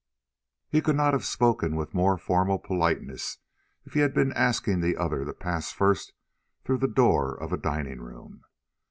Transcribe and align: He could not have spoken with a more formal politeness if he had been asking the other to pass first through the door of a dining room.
He 0.67 0.81
could 0.81 0.95
not 0.95 1.13
have 1.13 1.25
spoken 1.27 1.75
with 1.75 1.93
a 1.93 1.95
more 1.95 2.17
formal 2.17 2.57
politeness 2.57 3.37
if 3.85 3.93
he 3.93 3.99
had 3.99 4.15
been 4.15 4.33
asking 4.33 4.79
the 4.79 4.97
other 4.97 5.23
to 5.25 5.31
pass 5.35 5.71
first 5.71 6.13
through 6.63 6.79
the 6.79 6.87
door 6.87 7.35
of 7.35 7.53
a 7.53 7.57
dining 7.57 8.01
room. 8.01 8.43